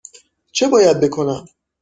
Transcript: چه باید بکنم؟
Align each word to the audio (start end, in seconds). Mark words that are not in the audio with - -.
چه 0.51 0.67
باید 0.67 0.99
بکنم؟ 0.99 1.45